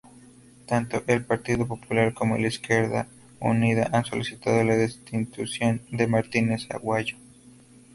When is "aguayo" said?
6.71-7.17